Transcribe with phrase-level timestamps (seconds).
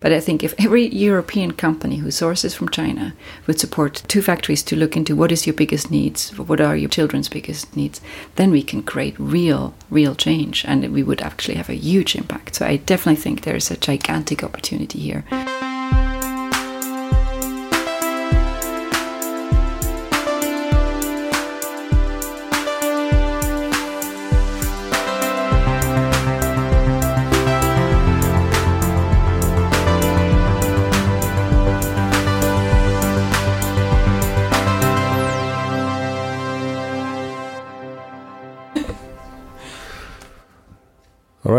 [0.00, 3.14] But I think if every European company who sources from China
[3.46, 6.88] would support two factories to look into what is your biggest needs, what are your
[6.88, 8.00] children's biggest needs,
[8.36, 12.54] then we can create real, real change and we would actually have a huge impact.
[12.56, 15.24] So I definitely think there's a gigantic opportunity here.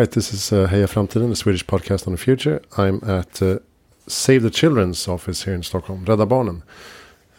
[0.01, 2.59] Right, this is uh, Heja Framtiden, a Swedish podcast on the future.
[2.75, 3.59] I'm at uh,
[4.07, 6.63] Save the Children's office here in Stockholm, Rädda Barnen.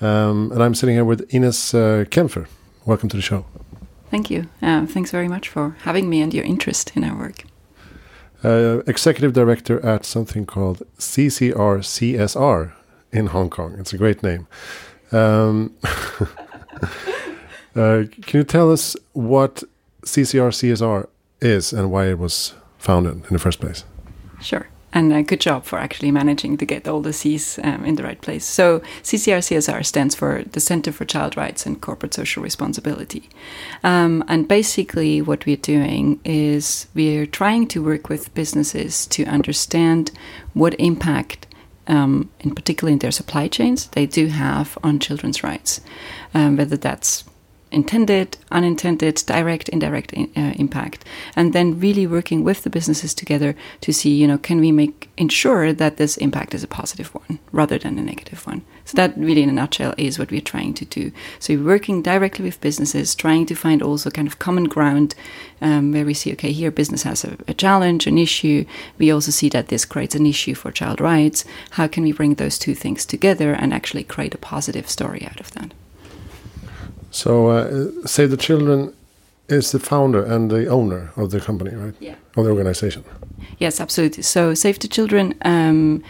[0.00, 2.46] Um, and I'm sitting here with Ines uh, Kempfer.
[2.86, 3.46] Welcome to the show.
[4.12, 4.46] Thank you.
[4.62, 7.42] Uh, thanks very much for having me and your interest in our work.
[8.44, 12.72] Uh, executive director at something called CCRCSR
[13.10, 13.74] in Hong Kong.
[13.80, 14.46] It's a great name.
[15.10, 15.74] Um,
[17.74, 19.64] uh, can you tell us what
[20.02, 21.08] CCRCSR
[21.40, 23.84] is and why it was founded in the first place.
[24.40, 24.66] Sure.
[24.94, 28.02] And a good job for actually managing to get all the C's um, in the
[28.02, 28.44] right place.
[28.44, 33.30] So, CCR CSR stands for the Center for Child Rights and Corporate Social Responsibility.
[33.82, 40.10] Um, and basically, what we're doing is we're trying to work with businesses to understand
[40.52, 41.46] what impact
[41.86, 45.80] um, in particular in their supply chains, they do have on children's rights,
[46.34, 47.24] um, whether that's
[47.72, 53.56] intended, unintended, direct, indirect in, uh, impact, and then really working with the businesses together
[53.80, 57.38] to see, you know, can we make ensure that this impact is a positive one
[57.52, 58.62] rather than a negative one.
[58.84, 61.12] So that really, in a nutshell, is what we're trying to do.
[61.38, 65.14] So we're working directly with businesses, trying to find also kind of common ground
[65.60, 68.64] um, where we see, okay, here business has a, a challenge, an issue.
[68.98, 71.44] We also see that this creates an issue for child rights.
[71.72, 75.40] How can we bring those two things together and actually create a positive story out
[75.40, 75.72] of that?
[77.12, 78.92] So, uh, Save the Children
[79.48, 81.94] is the founder and the owner of the company, right?
[82.00, 82.14] Yeah.
[82.36, 83.04] Of the organization.
[83.58, 84.22] Yes, absolutely.
[84.22, 86.02] So, Save the Children um,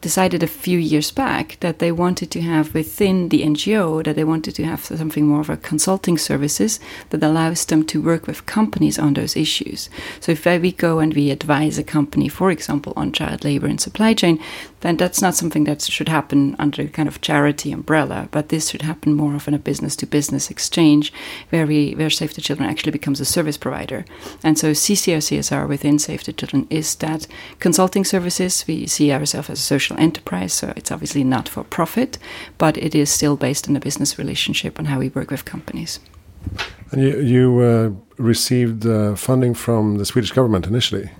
[0.00, 4.24] decided a few years back that they wanted to have within the NGO that they
[4.24, 6.78] wanted to have something more of a consulting services
[7.10, 9.88] that allows them to work with companies on those issues.
[10.20, 13.80] So, if we go and we advise a company, for example, on child labor and
[13.80, 14.38] supply chain,
[14.80, 18.70] then that's not something that should happen under a kind of charity umbrella, but this
[18.70, 21.12] should happen more often a business to business exchange
[21.50, 24.04] where we where Save the Children actually becomes a service provider.
[24.42, 27.26] And so CCR CSR within Save the Children is that
[27.60, 28.64] consulting services.
[28.68, 32.18] We see ourselves as a social enterprise, so it's obviously not for profit,
[32.58, 36.00] but it is still based on a business relationship and how we work with companies.
[36.90, 41.10] And you, you uh, received uh, funding from the Swedish government initially.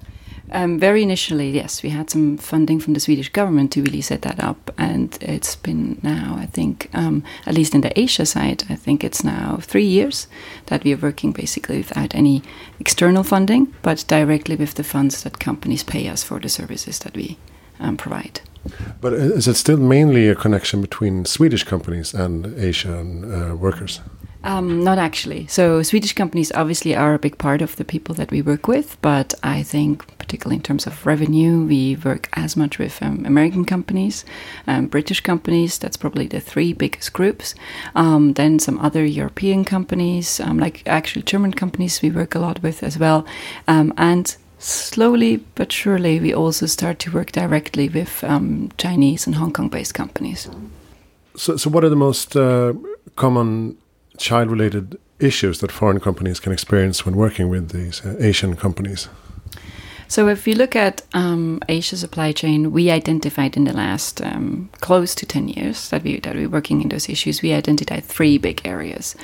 [0.53, 4.23] Um, very initially, yes, we had some funding from the Swedish government to really set
[4.23, 8.65] that up, and it's been now, I think, um, at least in the Asia side,
[8.69, 10.27] I think it's now three years
[10.67, 12.43] that we are working basically without any
[12.81, 17.15] external funding, but directly with the funds that companies pay us for the services that
[17.15, 17.39] we
[17.79, 18.41] um, provide.
[19.01, 24.01] But is it still mainly a connection between Swedish companies and Asian uh, workers?
[24.43, 25.47] Um, not actually.
[25.49, 28.97] So Swedish companies obviously are a big part of the people that we work with,
[29.03, 33.67] but I think particularly in terms of revenue, we work as much with um, American
[33.67, 34.25] companies,
[34.67, 35.79] um, British companies.
[35.79, 37.55] That's probably the three biggest groups.
[37.95, 42.63] Um, then some other European companies, um, like actually German companies, we work a lot
[42.63, 43.27] with as well,
[43.69, 48.25] um, and slowly but surely we also start to work directly with
[48.79, 50.49] Chinese and Hong Kong-based companies.
[51.35, 52.75] So, so what are the most uh,
[53.17, 53.79] common
[54.21, 59.09] child related issues that foreign companies can experience when working with these uh, Asian companies?
[60.09, 64.69] So, if we look at um, Asia supply chain, we identified in the last um,
[64.81, 68.37] close to 10 years that, we, that we're working in those issues, we identified three
[68.37, 69.15] big areas.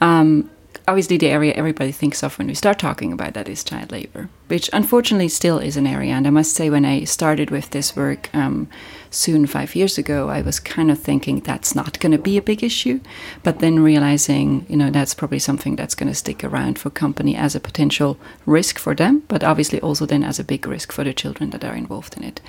[0.00, 0.48] Um,
[0.86, 4.28] obviously, the area everybody thinks of when we start talking about that is child labor,
[4.46, 6.12] which unfortunately still is an area.
[6.12, 8.68] And I must say, when I started with this work, um,
[9.10, 12.42] soon five years ago, I was kind of thinking that's not going to be a
[12.42, 13.00] big issue,
[13.42, 17.36] but then realizing, you know, that's probably something that's going to stick around for company
[17.36, 21.04] as a potential risk for them, but obviously also then as a big risk for
[21.04, 22.40] the children that are involved in it.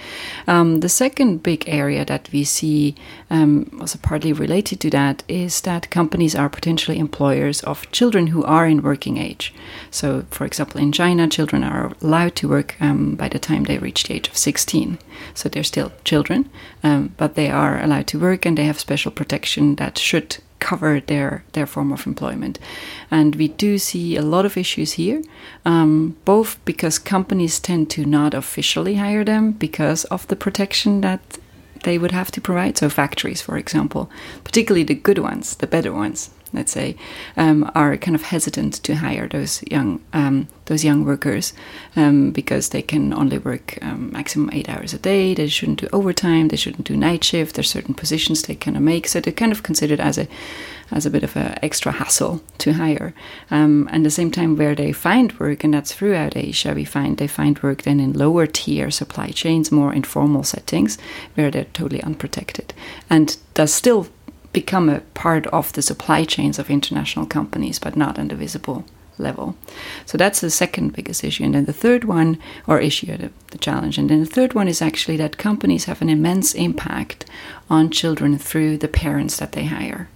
[0.47, 2.95] Um, the second big area that we see,
[3.29, 8.43] um, also partly related to that, is that companies are potentially employers of children who
[8.43, 9.53] are in working age.
[9.91, 13.77] So, for example, in China, children are allowed to work um, by the time they
[13.77, 14.97] reach the age of 16.
[15.33, 16.49] So they're still children,
[16.83, 20.99] um, but they are allowed to work and they have special protection that should cover
[20.99, 22.59] their their form of employment,
[23.09, 25.21] and we do see a lot of issues here,
[25.65, 31.21] um, both because companies tend to not officially hire them because of the protection that
[31.83, 32.77] they would have to provide.
[32.77, 34.09] So factories, for example,
[34.43, 36.95] particularly the good ones, the better ones, let's say,
[37.37, 41.53] um, are kind of hesitant to hire those young um, those young workers
[41.95, 45.33] um, because they can only work um, maximum eight hours a day.
[45.33, 46.47] They shouldn't do overtime.
[46.47, 47.55] They shouldn't do night shift.
[47.55, 50.27] There's certain positions they cannot make, so they're kind of considered as a
[50.91, 53.13] as a bit of an extra hassle to hire.
[53.51, 57.17] Um, and the same time, where they find work, and that's throughout Asia, we find
[57.17, 60.97] they find work then in lower tier supply chains, more informal settings,
[61.35, 62.73] where they're totally unprotected,
[63.09, 64.07] and does still
[64.51, 68.85] become a part of the supply chains of international companies, but not on the visible
[69.19, 69.55] level.
[70.05, 71.43] So that's the second biggest issue.
[71.43, 73.97] And then the third one, or issue, the, the, challenge.
[73.97, 77.25] And then the third one is actually that companies have an immense impact
[77.69, 80.09] on children through the parents that they hire.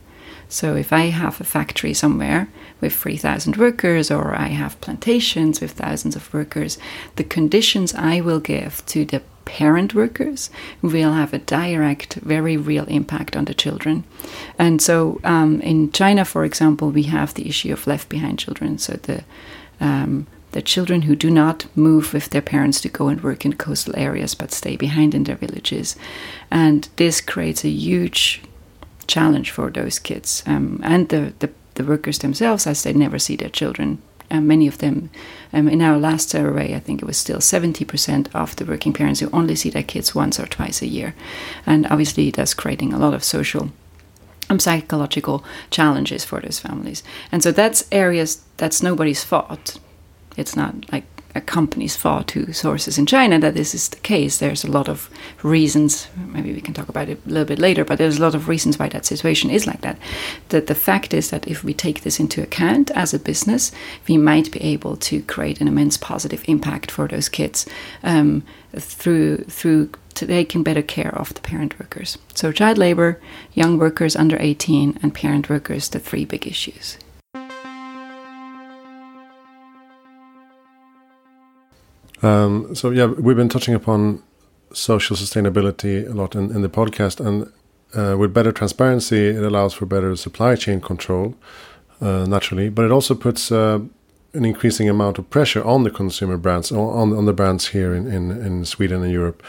[0.53, 2.47] So if I have a factory somewhere
[2.79, 6.77] with 3,000 workers or I have plantations with thousands of workers,
[7.15, 10.51] the conditions I will give to the parent workers
[10.83, 14.03] will have a direct, very real impact on the children.
[14.59, 18.77] And so um, in China, for example, we have the issue of left behind children.
[18.77, 19.23] So the
[19.79, 23.53] um, the children who do not move with their parents to go and work in
[23.53, 25.95] coastal areas but stay behind in their villages.
[26.51, 28.43] And this creates a huge
[29.07, 33.35] challenge for those kids um, and the, the, the, workers themselves as they never see
[33.35, 34.01] their children.
[34.31, 35.11] Many of them,
[35.51, 39.19] um, in our last survey, I think it was still 70% of the working parents
[39.19, 41.13] who only see their kids once or twice a year.
[41.67, 43.69] And obviously, that's creating a lot of social
[44.49, 47.03] and psychological challenges for those families.
[47.31, 49.79] And so that's areas that's nobody's fault.
[50.35, 54.37] It's not like a company's fault to sources in China that this is the case.
[54.37, 55.09] There's a lot of
[55.41, 56.07] reasons.
[56.15, 58.47] Maybe we can talk about it a little bit later, but there's a lot of
[58.47, 59.97] reasons why that situation is like that.
[60.49, 63.71] That the fact is that if we take this into account as a business,
[64.07, 67.65] we might be able to create an immense positive impact for those kids
[68.03, 68.43] um,
[68.77, 72.17] through through taking better care of the parent workers.
[72.35, 73.19] So child labor,
[73.53, 76.97] young workers under 18, and parent workers, the three big issues.
[82.23, 84.23] Um, so yeah, we've been touching upon
[84.73, 87.51] social sustainability a lot in, in the podcast, and
[87.93, 91.35] uh, with better transparency, it allows for better supply chain control,
[92.01, 93.79] uh, naturally, but it also puts uh,
[94.33, 98.07] an increasing amount of pressure on the consumer brands, on on the brands here in
[98.07, 99.43] in, in Sweden and Europe.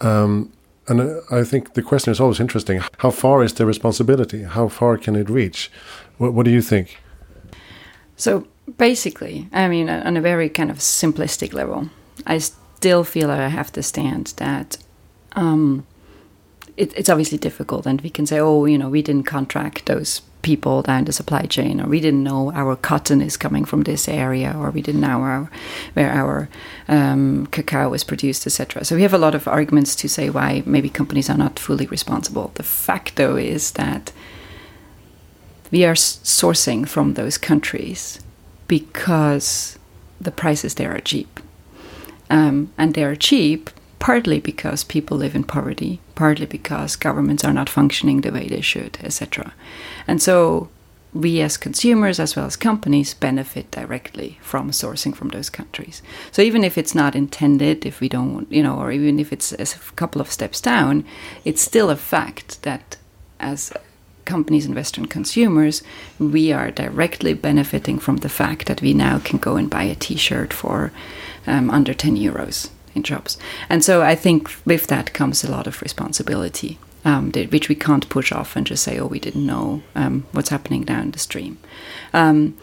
[0.00, 0.52] Um,
[0.86, 1.00] and
[1.30, 4.42] I think the question is always interesting: How far is the responsibility?
[4.42, 5.70] How far can it reach?
[6.18, 6.98] What, what do you think?
[8.16, 8.46] So
[8.78, 11.88] basically, I mean, on a very kind of simplistic level,
[12.26, 14.76] I still feel that I have to stand that
[15.32, 15.86] um,
[16.76, 20.22] it, it's obviously difficult, and we can say, oh, you know, we didn't contract those
[20.42, 24.08] people down the supply chain, or we didn't know our cotton is coming from this
[24.08, 25.50] area, or we didn't know our,
[25.94, 26.48] where our
[26.88, 28.84] um, cacao was produced, etc.
[28.84, 31.86] So we have a lot of arguments to say why maybe companies are not fully
[31.86, 32.50] responsible.
[32.54, 34.12] The fact, though, is that
[35.70, 38.20] we are sourcing from those countries
[38.68, 39.78] because
[40.20, 41.33] the prices there are cheap.
[42.34, 43.70] Um, and they are cheap
[44.00, 48.60] partly because people live in poverty, partly because governments are not functioning the way they
[48.60, 49.54] should, etc.
[50.08, 50.68] And so
[51.12, 56.02] we as consumers as well as companies benefit directly from sourcing from those countries.
[56.32, 59.52] So even if it's not intended, if we don't, you know, or even if it's
[59.52, 61.04] a couple of steps down,
[61.44, 62.96] it's still a fact that
[63.38, 63.72] as
[64.24, 65.82] companies and Western consumers,
[66.18, 69.94] we are directly benefiting from the fact that we now can go and buy a
[69.94, 70.90] t shirt for
[71.46, 73.36] um, under 10 euros in jobs.
[73.68, 76.78] And so I think with that comes a lot of responsibility.
[77.06, 80.48] Um, which we can't push off and just say, "Oh, we didn't know um, what's
[80.48, 81.58] happening down the stream."
[82.14, 82.56] Um,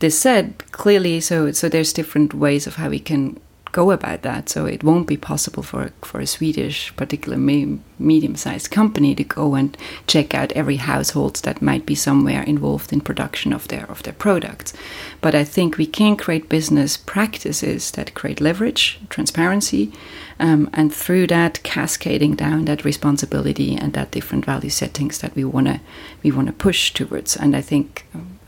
[0.00, 3.38] this said, clearly, so so there's different ways of how we can
[3.76, 4.48] go about that.
[4.48, 9.54] So it won't be possible for for a Swedish, particular me medium-sized company to go
[9.54, 14.02] and check out every household that might be somewhere involved in production of their of
[14.02, 14.72] their products.
[15.20, 19.92] But I think we can create business practices that create leverage, transparency,
[20.38, 25.44] um, and through that cascading down that responsibility and that different value settings that we
[25.44, 25.80] wanna
[26.24, 27.36] we wanna push towards.
[27.36, 27.88] And I think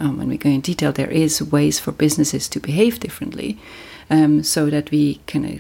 [0.01, 3.57] um, when we go in detail, there is ways for businesses to behave differently
[4.11, 5.59] um, so that we can uh,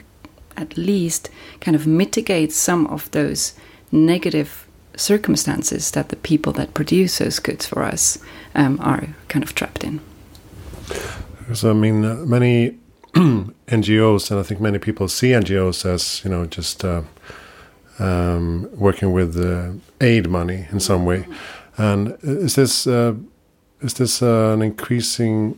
[0.57, 3.55] at least kind of mitigate some of those
[3.93, 8.19] negative circumstances that the people that produce those goods for us
[8.55, 10.01] um, are kind of trapped in.
[11.55, 12.77] So, I mean, uh, many
[13.15, 17.03] NGOs, and I think many people see NGOs as, you know, just uh,
[17.99, 21.27] um, working with uh, aid money in some way.
[21.77, 23.15] And is this uh,
[23.81, 25.57] is this uh, an increasing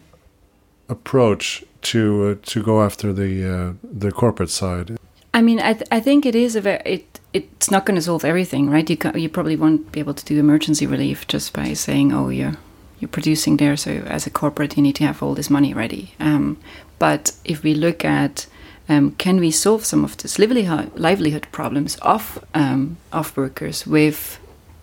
[0.88, 4.96] approach to uh, to go after the uh, the corporate side?
[5.32, 8.02] I mean, I, th I think it is a very it it's not going to
[8.02, 8.90] solve everything, right?
[8.90, 12.56] You you probably won't be able to do emergency relief just by saying, oh, you're
[12.98, 16.14] you're producing there, so as a corporate, you need to have all this money ready.
[16.20, 16.56] Um,
[16.98, 18.46] but if we look at
[18.90, 24.38] um, can we solve some of these livelihood, livelihood problems of um, of workers with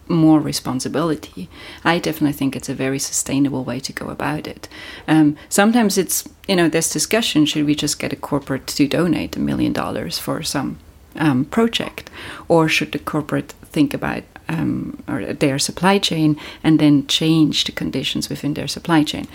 [0.09, 1.49] more responsibility.
[1.83, 4.67] I definitely think it's a very sustainable way to go about it.
[5.07, 9.35] Um, sometimes it's, you know, there's discussion should we just get a corporate to donate
[9.35, 10.77] a million dollars for some
[11.15, 12.09] um, project?
[12.47, 17.71] Or should the corporate think about um, or their supply chain and then change the
[17.71, 19.27] conditions within their supply chain?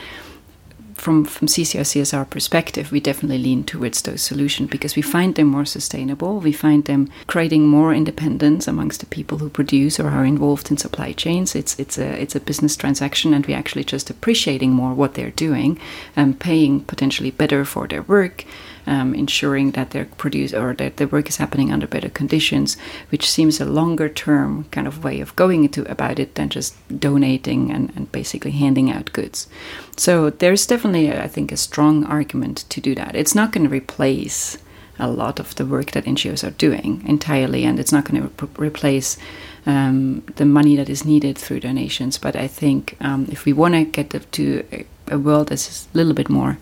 [1.02, 5.64] From from CCR perspective, we definitely lean towards those solutions because we find them more
[5.64, 6.38] sustainable.
[6.38, 10.76] We find them creating more independence amongst the people who produce or are involved in
[10.76, 11.56] supply chains.
[11.56, 15.42] It's it's a it's a business transaction, and we actually just appreciating more what they're
[15.46, 15.80] doing,
[16.14, 18.44] and paying potentially better for their work
[18.86, 22.76] um, ensuring that their produce or that their work is happening under better conditions,
[23.10, 26.74] which seems a longer term kind of way of going into about it than just
[26.98, 29.48] donating and, and basically handing out goods.
[29.96, 33.14] So there's definitely, I think, a strong argument to do that.
[33.14, 34.58] It's not going to replace
[34.98, 38.46] a lot of the work that NGOs are doing entirely, and it's not going to
[38.46, 39.16] re replace
[39.64, 42.18] um, the money that is needed through donations.
[42.18, 45.96] But I think um, if we want to get to a, a world that's a
[45.96, 46.58] little bit more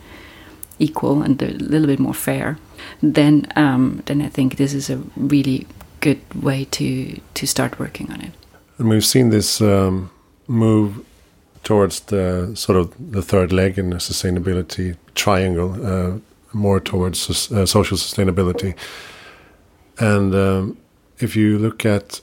[0.80, 2.56] equal and a little bit more fair,
[3.02, 5.66] then um, then I think this is a really
[6.00, 8.32] good way to to start working on it.
[8.78, 10.10] And we've seen this um,
[10.46, 11.04] move
[11.62, 16.18] towards the sort of the third leg in the sustainability triangle, uh,
[16.52, 18.74] more towards uh, social sustainability.
[19.98, 20.76] And um,
[21.18, 22.22] if you look at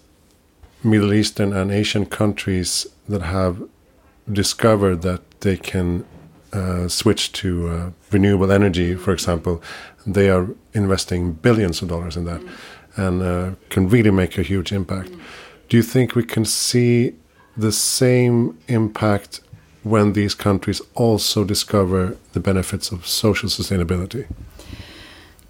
[0.84, 3.62] Middle Eastern and Asian countries that have
[4.32, 6.06] discovered that they can
[6.58, 9.62] uh, switch to uh, renewable energy, for example,
[10.06, 12.50] they are investing billions of dollars in that mm.
[12.96, 15.10] and uh, can really make a huge impact.
[15.10, 15.20] Mm.
[15.70, 17.14] Do you think we can see
[17.58, 19.42] the same impact
[19.84, 24.26] when these countries also discover the benefits of social sustainability?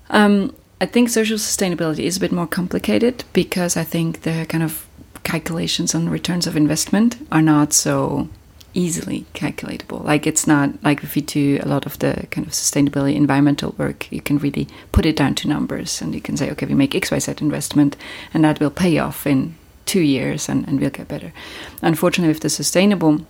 [0.10, 4.64] Um, I think social sustainability is a bit more complicated because I think the kind
[4.64, 4.86] of
[5.24, 8.30] calculations on returns of investment are not so
[8.78, 10.04] easily calculatable.
[10.04, 13.74] Like it's not like if you do a lot of the kind of sustainability environmental
[13.78, 16.76] work, you can really put it down to numbers and you can say, okay, we
[16.76, 17.98] make XYZ investment
[18.34, 19.56] and that will pay off in
[19.86, 21.34] two years and, and we'll get better.
[21.82, 23.26] Unfortunately, with the sustainable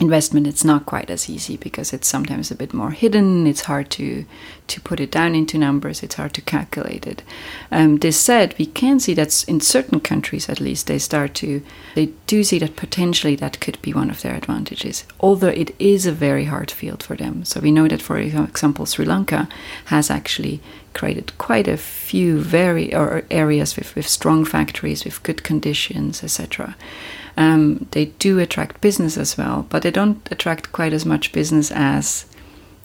[0.00, 3.46] investment it's not quite as easy because it's sometimes a bit more hidden.
[3.46, 4.24] It's hard to
[4.68, 6.02] to put it down into numbers.
[6.02, 7.22] It's hard to calculate it.
[7.70, 11.62] Um, this said we can see that in certain countries at least they start to
[11.94, 16.06] they do see that potentially that could be one of their advantages although it is
[16.06, 17.44] a very hard field for them.
[17.44, 19.48] So we know that for example sri lanka
[19.86, 20.60] has actually
[20.94, 26.76] created quite a few very or areas with, with strong factories with good conditions etc
[27.36, 31.70] um, they do attract business as well, but they don't attract quite as much business
[31.70, 32.26] as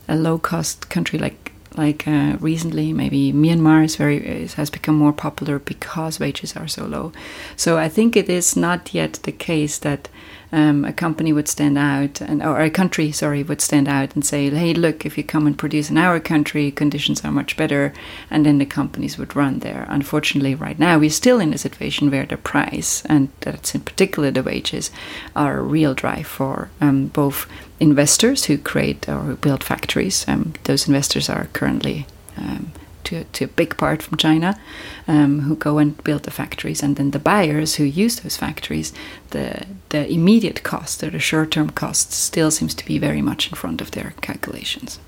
[0.08, 2.92] a low-cost country like like uh, recently.
[2.92, 7.12] Maybe Myanmar is very has become more popular because wages are so low.
[7.56, 10.10] So I think it is not yet the case that
[10.51, 14.25] um, a company would stand out, and or a country, sorry, would stand out and
[14.25, 17.94] say, "Hey, look, if you come and produce in our country, conditions are much better,"
[18.30, 19.86] and then the companies would run there.
[19.89, 24.32] Unfortunately, right now we're still in a situation where the price, and that's in particular
[24.32, 24.92] the wages,
[25.36, 27.46] are a real drive for um, both
[27.80, 30.25] investors who create or who build factories.
[30.27, 32.06] Um, those investors are currently
[32.38, 32.72] um,
[33.08, 34.60] to, to a big part from China,
[35.08, 38.94] um, who go and build the factories, and then the buyers who use those factories,
[39.30, 43.50] the the immediate cost or the short term cost still seems to be very much
[43.50, 45.00] in front of their calculations.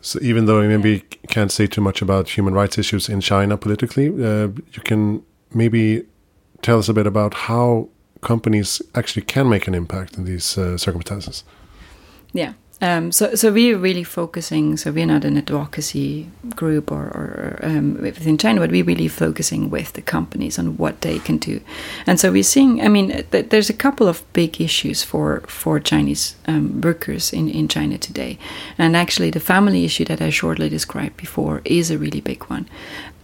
[0.00, 3.56] So even though I maybe can't say too much about human rights issues in China
[3.56, 5.22] politically, uh, you can
[5.54, 6.04] maybe
[6.62, 7.88] tell us a bit about how
[8.20, 11.44] companies actually can make an impact in these uh, circumstances.
[12.32, 12.52] Yeah.
[12.82, 14.76] Um, so, so we're really focusing.
[14.76, 19.70] So we're not an advocacy group or, or um, within China, but we're really focusing
[19.70, 21.60] with the companies on what they can do.
[22.06, 22.82] And so we're seeing.
[22.82, 27.48] I mean, th there's a couple of big issues for for Chinese um, workers in
[27.48, 28.36] in China today,
[28.78, 32.66] and actually the family issue that I shortly described before is a really big one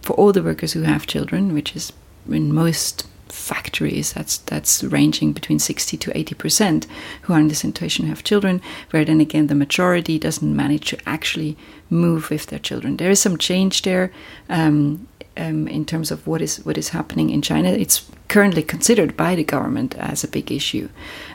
[0.01, 1.93] for all the workers who have children, which is
[2.27, 6.87] in most factories that's that's ranging between 60 to 80 percent
[7.23, 10.97] who are in this situation have children where then again the majority doesn't manage to
[11.05, 11.55] actually
[11.89, 14.11] move with their children there is some change there
[14.49, 15.07] um,
[15.39, 17.69] um, in terms of what is what is happening in China.
[17.69, 20.87] It's currently considered by the government as a big issue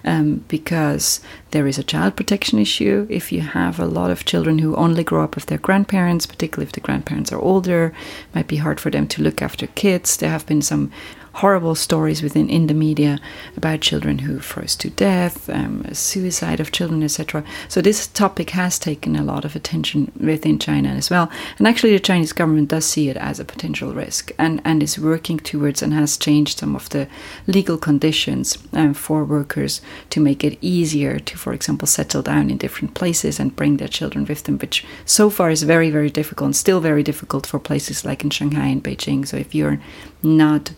[0.05, 1.21] um, because
[1.51, 3.07] there is a child protection issue.
[3.11, 6.67] If you have a lot of children who only grow up with their grandparents, particularly
[6.67, 10.17] if the grandparents are older, it might be hard for them to look after kids.
[10.17, 10.91] There have been some
[11.35, 13.19] horrible stories within in the media
[13.57, 17.45] about children who froze to death, um, suicide of children, etc.
[17.69, 21.31] So this topic has taken a lot of attention within China as well.
[21.59, 24.99] And actually, the Chinese government does see it as a potential risk and, and is
[24.99, 27.09] working towards and has changed some of the
[27.47, 32.59] legal conditions um, for workers to make it easier to, for example, settle down in
[32.59, 36.47] different places and bring their children with them, which so far is very, very difficult
[36.47, 39.27] and still very difficult for places like in Shanghai and Beijing.
[39.27, 39.81] So if you're
[40.23, 40.73] not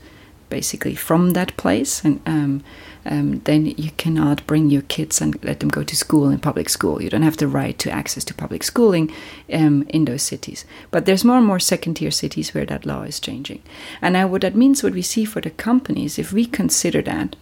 [0.48, 2.62] basically from that place, and um,
[3.08, 6.68] um, then you cannot bring your kids and let them go to school in public
[6.68, 7.00] school.
[7.00, 9.12] You don't have the right to access to public schooling
[9.52, 10.64] um, in those cities.
[10.90, 13.62] But there's more and more second-tier cities where that law is changing.
[14.02, 17.36] And now, what that means, what we see for the companies, if we consider that.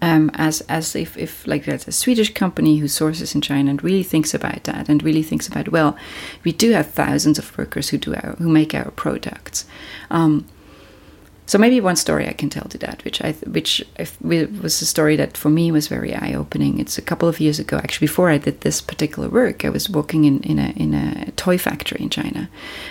[0.00, 3.82] Um, as as if, if like there's a Swedish company who sources in China and
[3.82, 5.96] really thinks about that and really thinks about well,
[6.44, 9.66] we do have thousands of workers who do our, who make our products.
[10.08, 10.46] Um,
[11.50, 13.84] so maybe one story I can tell to that, which I which
[14.20, 16.78] was a story that for me was very eye opening.
[16.78, 19.64] It's a couple of years ago, actually, before I did this particular work.
[19.64, 22.48] I was working in, in a in a toy factory in China,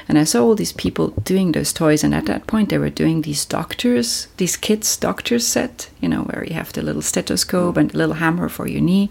[0.10, 2.04] and I saw all these people doing those toys.
[2.04, 6.24] And at that point, they were doing these doctors, these kids doctors set, you know,
[6.24, 9.10] where you have the little stethoscope and the little hammer for your knee.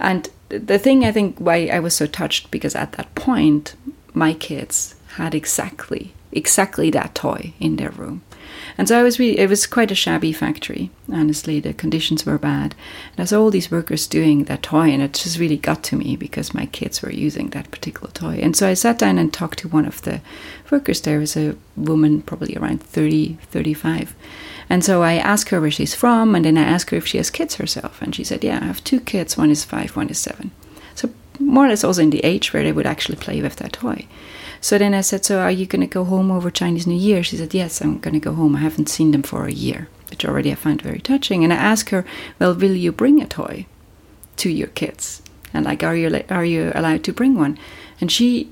[0.00, 3.76] And the thing I think why I was so touched because at that point,
[4.14, 8.20] my kids had exactly exactly that toy in their room
[8.76, 11.60] and so I was really, it was quite a shabby factory, honestly.
[11.60, 12.74] The conditions were bad.
[13.12, 15.96] And I saw all these workers doing that toy, and it just really got to
[15.96, 18.40] me because my kids were using that particular toy.
[18.42, 20.20] And so I sat down and talked to one of the
[20.70, 24.14] workers there, was a woman, probably around 30, 35.
[24.68, 27.18] And so I asked her where she's from, and then I asked her if she
[27.18, 28.02] has kids herself.
[28.02, 30.50] And she said, Yeah, I have two kids, one is five, one is seven.
[30.96, 33.74] So more or less also in the age where they would actually play with that
[33.74, 34.06] toy.
[34.64, 37.22] So then I said, So are you going to go home over Chinese New Year?
[37.22, 38.56] She said, Yes, I'm going to go home.
[38.56, 41.44] I haven't seen them for a year, which already I find very touching.
[41.44, 42.06] And I asked her,
[42.38, 43.66] Well, will you bring a toy
[44.36, 45.20] to your kids?
[45.52, 47.58] And like, are you, are you allowed to bring one?
[48.00, 48.50] And she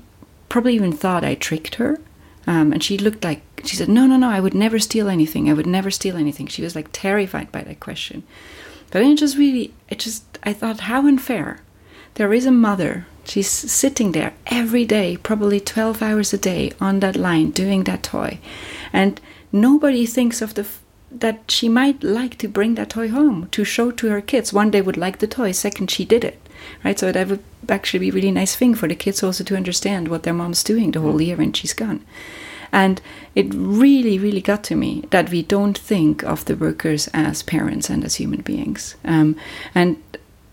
[0.49, 1.99] probably even thought I tricked her.
[2.45, 5.49] Um, and she looked like, she said, No, no, no, I would never steal anything.
[5.49, 6.45] I would never steal anything.
[6.45, 8.21] She was like terrified by that question.
[8.91, 11.61] But then it just really, it just, I thought, how unfair.
[12.13, 16.99] There is a mother She's sitting there every day, probably 12 hours a day on
[16.99, 18.39] that line doing that toy.
[18.91, 19.19] And
[19.51, 20.67] nobody thinks of the
[21.13, 24.51] that she might like to bring that toy home to show to her kids.
[24.51, 25.51] One, day would like the toy.
[25.51, 26.39] Second, she did it.
[26.83, 26.97] Right?
[26.97, 30.07] So that would actually be a really nice thing for the kids also to understand
[30.07, 32.03] what their mom's doing the whole year when she's gone.
[32.71, 32.99] And
[33.35, 37.89] it really, really got to me that we don't think of the workers as parents
[37.89, 38.95] and as human beings.
[39.05, 39.35] Um,
[39.75, 40.01] and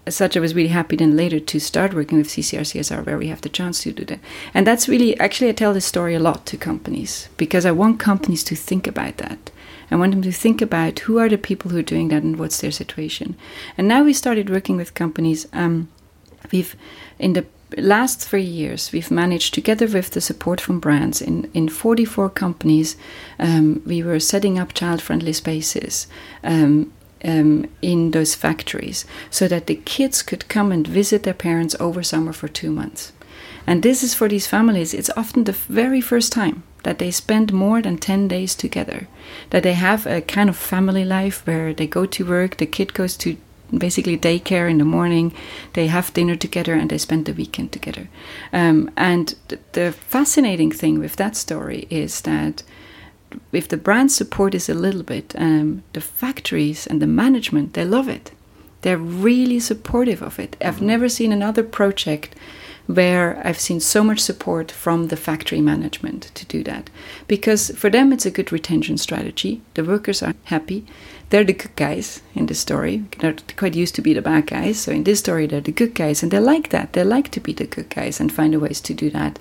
[0.07, 3.29] as such, I was really happy then later to start working with CCR where we
[3.29, 4.21] have the chance to do that.
[4.55, 8.01] And that's really, actually, I tell this story a lot to companies because I want
[8.01, 9.51] companies to think about that.
[9.91, 12.39] I want them to think about who are the people who are doing that and
[12.39, 13.37] what's their situation.
[13.77, 15.47] And now we started working with companies.
[15.53, 15.89] Um,
[16.53, 16.77] we've,
[17.19, 17.45] in the
[17.77, 22.97] last three years, we've managed, together with the support from brands in, in 44 companies,
[23.39, 26.07] um, we were setting up child friendly spaces.
[26.45, 26.93] Um,
[27.25, 32.03] um, in those factories so that the kids could come and visit their parents over
[32.03, 33.13] summer for two months.
[33.67, 37.53] And this is for these families, it's often the very first time that they spend
[37.53, 39.07] more than 10 days together,
[39.51, 42.95] that they have a kind of family life where they go to work, the kid
[42.95, 43.37] goes to
[43.77, 45.33] basically daycare in the morning,
[45.75, 48.09] they have dinner together, and they spend the weekend together.
[48.53, 52.63] Um, and th- the fascinating thing with that story is that
[53.53, 57.85] if the brand support is a little bit, um, the factories and the management they
[57.85, 58.33] love it.
[58.83, 60.57] They're really supportive of it.
[60.61, 62.35] I've never seen another project
[62.95, 66.91] where I've seen so much support from the factory management to do that.
[67.29, 69.63] Because for them, it's a good retention strategy.
[69.75, 70.87] The workers are happy.
[71.29, 73.05] They're the good guys in the story.
[73.19, 74.81] They're quite used to be the bad guys.
[74.81, 76.93] So in this story, they're the good guys, and they like that.
[76.93, 79.39] They like to be the good guys and find ways to do that.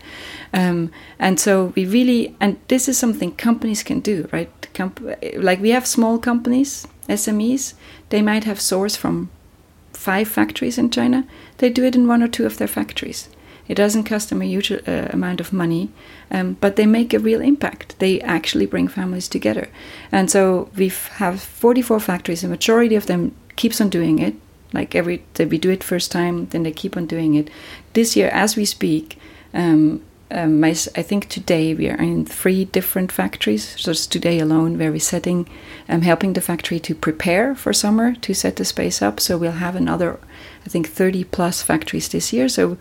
[0.53, 4.51] Um, and so we really, and this is something companies can do, right?
[4.75, 5.01] Comp-
[5.37, 7.73] like we have small companies, SMEs,
[8.09, 9.31] they might have source from
[9.93, 11.25] five factories in China.
[11.57, 13.29] They do it in one or two of their factories.
[13.69, 15.89] It doesn't cost them a huge uh, amount of money,
[16.31, 17.97] um, but they make a real impact.
[17.99, 19.69] They actually bring families together.
[20.11, 22.41] And so we have 44 factories.
[22.41, 24.35] The majority of them keeps on doing it.
[24.73, 27.49] Like every we do it first time, then they keep on doing it.
[27.93, 29.17] This year, as we speak,
[29.53, 30.01] um,
[30.31, 33.75] um, I, I think today we are in three different factories.
[33.75, 35.49] Just today alone, where we're setting,
[35.87, 39.19] um, helping the factory to prepare for summer to set the space up.
[39.19, 40.19] So we'll have another,
[40.65, 42.47] I think, 30 plus factories this year.
[42.47, 42.77] So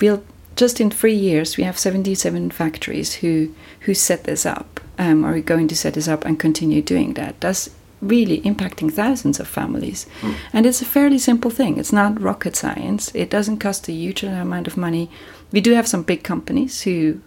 [0.00, 0.22] we'll
[0.56, 5.40] just in three years we have 77 factories who who set this up um, are
[5.40, 7.40] going to set this up and continue doing that.
[7.40, 10.06] That's really impacting thousands of families.
[10.20, 10.34] Mm.
[10.52, 11.78] And it's a fairly simple thing.
[11.78, 13.14] It's not rocket science.
[13.14, 15.08] It doesn't cost a huge amount of money.
[15.52, 17.20] We do have some big companies who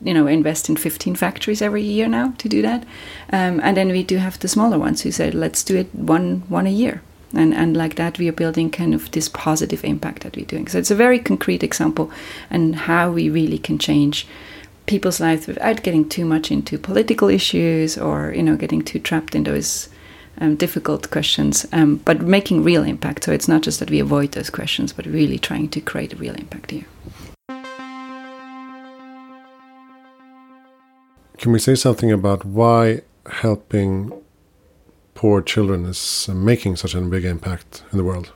[0.00, 2.84] you know invest in 15 factories every year now to do that
[3.32, 6.44] um, and then we do have the smaller ones who say, let's do it one
[6.48, 7.02] one a year
[7.34, 10.66] and and like that we are building kind of this positive impact that we're doing
[10.66, 12.10] so it's a very concrete example
[12.50, 14.26] and how we really can change
[14.86, 19.34] people's lives without getting too much into political issues or you know getting too trapped
[19.34, 19.88] in those
[20.40, 23.24] um, difficult questions, um, but making real impact.
[23.24, 26.16] So it's not just that we avoid those questions, but really trying to create a
[26.16, 26.86] real impact here.
[31.38, 34.12] Can we say something about why helping
[35.18, 38.30] poor children is making such a big impact in the world?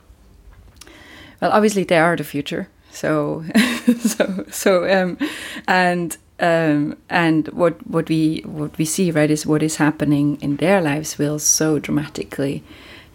[1.39, 2.67] Well, obviously they are the future.
[2.91, 3.45] So,
[3.99, 5.17] so, so, um,
[5.65, 10.57] and um, and what what we what we see right is what is happening in
[10.57, 12.63] their lives will so dramatically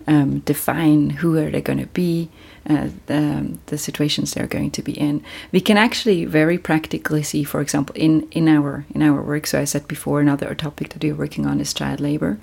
[0.07, 2.31] um, define who are they going to be,
[2.71, 5.23] uh, the, the, situations they're going to be in.
[5.53, 9.47] We can actually very practically see, for example, in in our in our work.
[9.47, 12.39] So I said before, another topic that we're working on is child labor,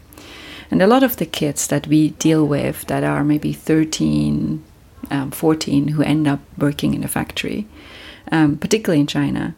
[0.72, 4.64] and a lot of the kids that we deal with that are maybe 13,
[5.12, 7.68] um, 14, who end up working in a factory,
[8.32, 9.56] um, particularly in China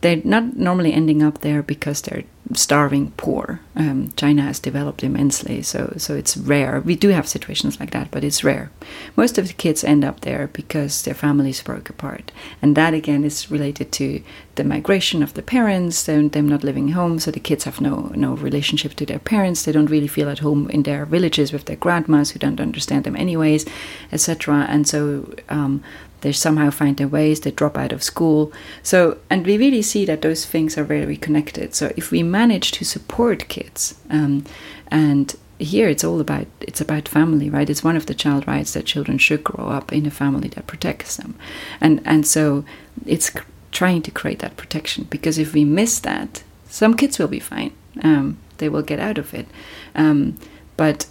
[0.00, 3.60] they're not normally ending up there because they're starving poor.
[3.76, 6.80] Um, China has developed immensely, so so it's rare.
[6.80, 8.70] We do have situations like that, but it's rare.
[9.16, 12.32] Most of the kids end up there because their families broke apart,
[12.62, 14.22] and that again is related to
[14.54, 18.12] the migration of the parents, them, them not living home, so the kids have no
[18.14, 19.64] no relationship to their parents.
[19.64, 23.04] They don't really feel at home in their villages with their grandmas who don't understand
[23.04, 23.66] them anyways,
[24.12, 24.66] etc.
[24.68, 25.82] And so um,
[26.20, 28.52] they somehow find their ways they drop out of school.
[28.82, 31.74] So and we really see that those things are very connected.
[31.74, 34.44] So if we manage to support kids um,
[34.88, 37.68] and here it's all about it's about family right?
[37.70, 40.66] It's one of the child rights that children should grow up in a family that
[40.66, 41.36] protects them.
[41.80, 42.64] And and so
[43.06, 43.32] it's
[43.70, 47.72] trying to create that protection because if we miss that some kids will be fine.
[48.02, 49.46] Um, they will get out of it.
[49.94, 50.36] Um,
[50.76, 51.06] but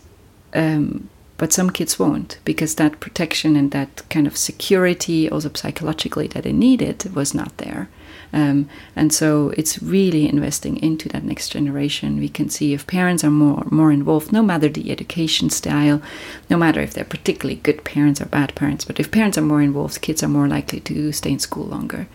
[0.53, 6.27] um, but some kids won't because that protection and that kind of security, also psychologically,
[6.27, 7.89] that they needed was not there.
[8.33, 12.19] Um, and so it's really investing into that next generation.
[12.19, 16.01] We can see if parents are more more involved, no matter the education style,
[16.49, 19.61] no matter if they're particularly good parents or bad parents, but if parents are more
[19.61, 22.07] involved, kids are more likely to stay in school longer.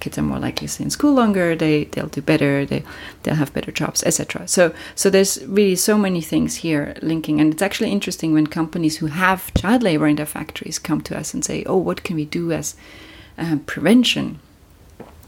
[0.00, 1.54] kids are more likely to stay in school longer.
[1.54, 2.66] They they'll do better.
[2.66, 2.82] They
[3.22, 4.48] they'll have better jobs, etc.
[4.48, 8.98] So so there's really so many things here linking, and it's actually interesting when companies
[8.98, 12.16] who have child labor in their factories come to us and say, "Oh, what can
[12.16, 12.74] we do as
[13.38, 14.40] um, prevention?"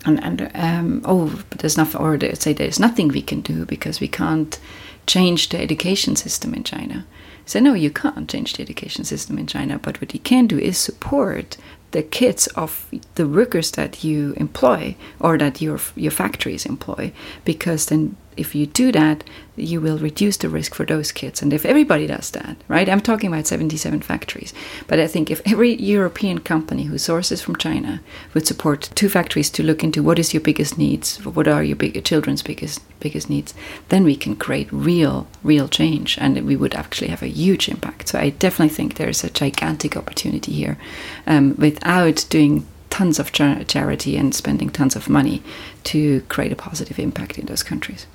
[0.05, 3.65] And, and um, oh, but there's nothing, or they say there's nothing we can do
[3.67, 4.59] because we can't
[5.07, 7.05] change the education system in China.
[7.45, 10.59] So no, you can't change the education system in China, but what you can do
[10.59, 11.57] is support
[11.91, 17.13] the kids of the workers that you employ or that your your factories employ,
[17.45, 19.25] because then if you do that,
[19.57, 21.43] you will reduce the risk for those kids.
[21.43, 22.89] And if everybody does that, right?
[22.89, 24.55] I'm talking about 77 factories.
[24.87, 28.01] But I think if every European company who sources from China
[28.33, 31.77] would support two factories to look into what is your biggest needs, what are your
[31.77, 33.53] big, children's biggest biggest needs,
[33.89, 38.09] then we can create real, real change, and we would actually have a huge impact.
[38.09, 40.79] So I definitely think there's a gigantic opportunity here,
[41.27, 45.43] um, without doing tons of char charity and spending tons of money
[45.85, 48.07] to create a positive impact in those countries.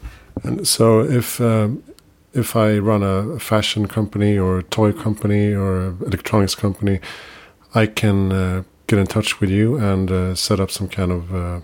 [0.43, 1.83] And so, if um,
[2.33, 6.99] if I run a fashion company or a toy company or an electronics company,
[7.73, 11.35] I can uh, get in touch with you and uh, set up some kind of
[11.35, 11.61] uh,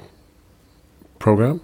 [1.19, 1.61] program.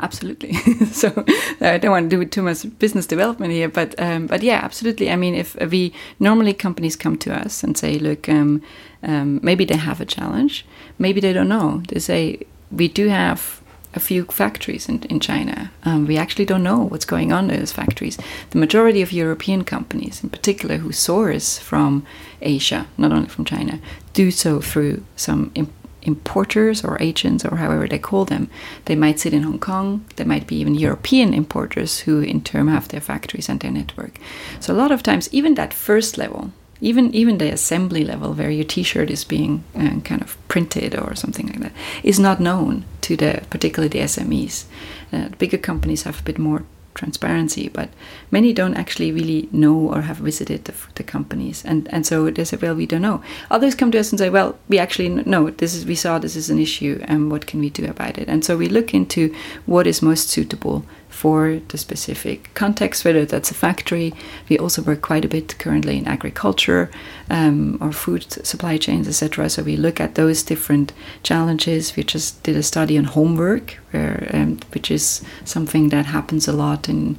[0.00, 0.52] Absolutely.
[0.92, 1.24] so
[1.60, 5.10] I don't want to do too much business development here, but um, but yeah, absolutely.
[5.10, 8.62] I mean, if we normally companies come to us and say, look, um,
[9.02, 10.66] um, maybe they have a challenge,
[10.98, 11.82] maybe they don't know.
[11.88, 13.62] They say we do have
[13.96, 15.72] a few factories in, in China.
[15.84, 18.18] Um, we actually don't know what's going on in those factories.
[18.50, 22.06] The majority of European companies, in particular, who source from
[22.42, 23.80] Asia, not only from China,
[24.12, 28.48] do so through some imp importers or agents or however they call them.
[28.84, 30.04] They might sit in Hong Kong.
[30.14, 34.20] There might be even European importers who, in turn, have their factories and their network.
[34.60, 38.50] So a lot of times, even that first level even even the assembly level where
[38.50, 42.84] your T-shirt is being uh, kind of printed or something like that is not known
[43.02, 44.64] to the particularly the SMEs.
[45.12, 46.64] Uh, bigger companies have a bit more
[46.96, 47.90] transparency, but
[48.30, 52.44] many don't actually really know or have visited the, the, companies, and and so they
[52.44, 53.22] say, well, we don't know.
[53.50, 56.36] Others come to us and say, well, we actually know this is we saw this
[56.36, 58.28] is an issue, and what can we do about it?
[58.28, 59.32] And so we look into
[59.66, 60.84] what is most suitable
[61.16, 64.12] for the specific context, whether that's a factory.
[64.50, 66.90] We also work quite a bit currently in agriculture
[67.30, 69.48] um, or food supply chains, etc.
[69.48, 71.96] So we look at those different challenges.
[71.96, 76.52] We just did a study on homework, where, um, which is something that happens a
[76.52, 77.18] lot in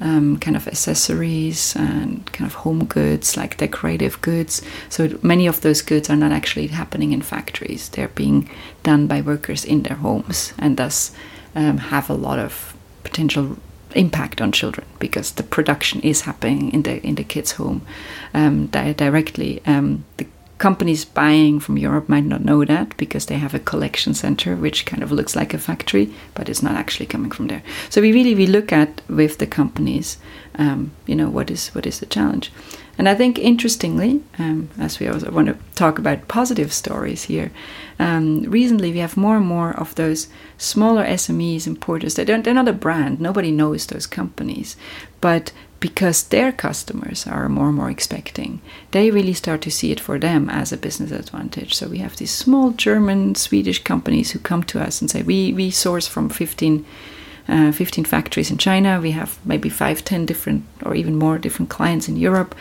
[0.00, 4.60] um, kind of accessories and kind of home goods, like decorative goods.
[4.88, 8.50] So many of those goods are not actually happening in factories; they're being
[8.82, 11.12] done by workers in their homes, and thus
[11.54, 12.75] um, have a lot of
[13.08, 13.56] potential
[13.94, 17.80] impact on children because the production is happening in the in the kids' home
[18.34, 19.60] um, di directly.
[19.66, 20.26] Um, the
[20.58, 24.86] companies buying from Europe might not know that because they have a collection center which
[24.86, 27.62] kind of looks like a factory, but it's not actually coming from there.
[27.90, 30.18] So we really we look at with the companies,
[30.58, 32.50] um, you know, what is what is the challenge.
[32.98, 37.50] And I think, interestingly, um, as we also want to talk about positive stories here,
[37.98, 42.14] um, recently we have more and more of those smaller SMEs importers.
[42.14, 44.76] They don't, they're not a brand, nobody knows those companies.
[45.20, 50.00] But because their customers are more and more expecting, they really start to see it
[50.00, 51.74] for them as a business advantage.
[51.74, 55.52] So we have these small German, Swedish companies who come to us and say, We,
[55.52, 56.86] we source from 15
[57.48, 59.00] uh, 15 factories in China.
[59.00, 62.54] We have maybe five, 10 different or even more different clients in Europe.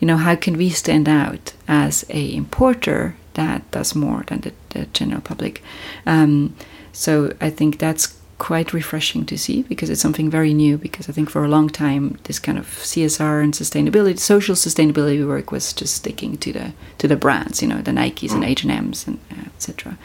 [0.00, 4.52] You know, how can we stand out as a importer that does more than the,
[4.70, 5.62] the general public?
[6.06, 6.54] Um,
[6.92, 10.76] so I think that's quite refreshing to see because it's something very new.
[10.76, 15.26] Because I think for a long time this kind of CSR and sustainability, social sustainability
[15.26, 18.62] work was just sticking to the to the brands, you know, the Nikes and H
[18.64, 19.96] and M's and uh, etc.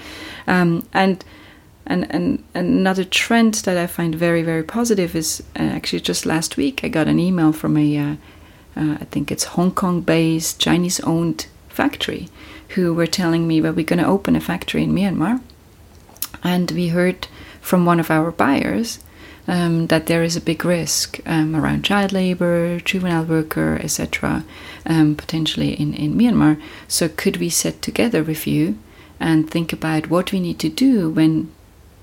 [0.48, 1.24] Um, and
[1.90, 6.56] and, and another trend that I find very, very positive is uh, actually just last
[6.56, 8.16] week I got an email from a, uh,
[8.78, 12.30] uh, I think it's Hong Kong based, Chinese owned factory
[12.70, 15.42] who were telling me, well, we're going to open a factory in Myanmar.
[16.44, 17.28] And we heard
[17.60, 19.00] from one of our buyers
[19.48, 24.46] um, that there is a big risk um, around child labor, juvenile worker, etc.,
[24.86, 26.62] um, potentially in, in Myanmar.
[26.88, 28.78] So, could we sit together with you
[29.20, 31.52] and think about what we need to do when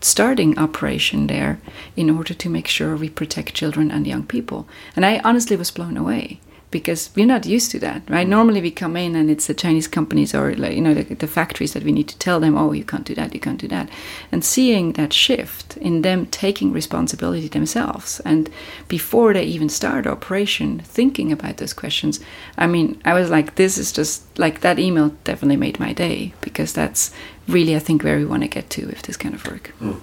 [0.01, 1.59] starting operation there
[1.97, 4.69] in order to make sure we protect children and young people.
[4.95, 6.41] And I honestly was blown away
[6.79, 8.29] because we're not used to that, right?
[8.29, 11.27] Normally we come in and it's the Chinese companies or like, you know the, the,
[11.27, 13.69] factories that we need to tell them, oh, you can't do that, you can't do
[13.69, 13.89] that,
[14.31, 18.51] and seeing that shift in them taking responsibility themselves and
[18.89, 22.21] before they even start operation, thinking about those questions.
[22.59, 26.35] I mean, I was like, this is just like that email definitely made my day
[26.43, 27.11] because that's
[27.49, 29.73] really I think where we want to get to with this kind of work.
[29.81, 30.01] Mm.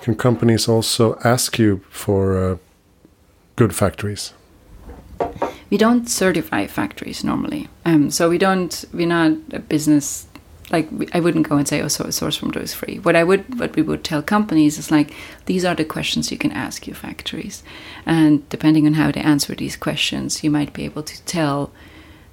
[0.00, 2.56] Can companies also ask you for uh,
[3.54, 4.32] good factories?
[5.70, 7.68] We don't certify factories normally.
[7.84, 8.84] Um, so we don't.
[8.92, 10.26] We're not a business.
[10.70, 13.58] Like I wouldn't go and say, "Oh, so source from those free." What I would,
[13.58, 15.14] what we would tell companies is like,
[15.46, 17.62] these are the questions you can ask your factories,
[18.04, 21.70] and depending on how they answer these questions, you might be able to tell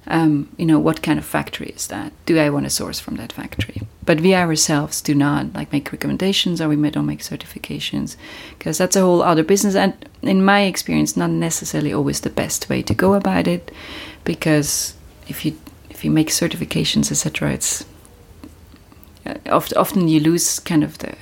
[0.08, 2.12] um, you know, what kind of factory is that?
[2.26, 3.82] Do I want to source from that factory?
[4.04, 8.16] But we ourselves do not like make recommendations or we don't make certifications
[8.56, 9.74] because that's a whole other business.
[9.74, 13.72] And in my experience, not necessarily always the best way to go about it
[14.24, 14.94] because
[15.28, 15.58] if you
[15.90, 17.84] if you make certifications, etc., it's
[19.24, 21.16] uh, often you lose kind of the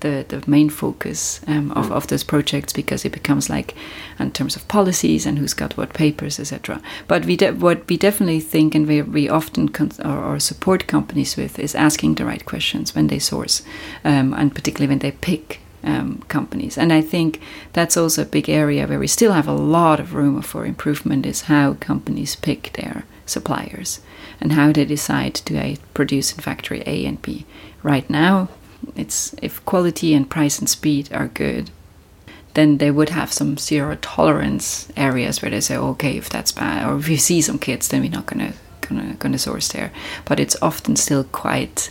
[0.00, 3.74] the, the main focus um, of, of those projects because it becomes like
[4.18, 8.40] in terms of policies and who's got what papers etc but we what we definitely
[8.40, 9.68] think and we, we often
[10.04, 13.62] or, or, support companies with is asking the right questions when they source
[14.04, 16.76] um, and particularly when they pick um, companies.
[16.76, 17.40] And i think
[17.72, 21.26] that's also a big area where we still have a lot of room for improvement
[21.26, 24.00] is how companies pick their suppliers
[24.40, 27.46] and how they decide to uh, produce in factory a and b
[27.82, 28.48] right now
[28.96, 31.70] it's if quality and price and speed are good,
[32.54, 36.88] then they would have some zero tolerance areas where they say, okay, if that's bad,
[36.88, 39.92] or if you see some kids, then we're not gonna gonna gonna source there.
[40.24, 41.90] But it's often still quite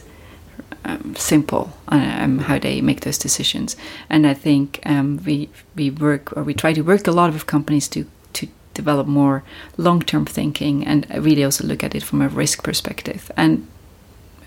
[0.86, 3.76] um, simple um, how they make those decisions.
[4.10, 7.46] And I think um, we we work or we try to work a lot with
[7.46, 9.44] companies to to develop more
[9.78, 13.32] long term thinking and really also look at it from a risk perspective.
[13.38, 13.68] And